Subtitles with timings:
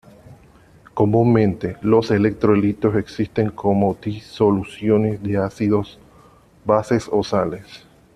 [0.95, 5.99] Comúnmente, los electrolitos existen como disoluciones de ácidos,
[6.65, 7.85] bases o sales.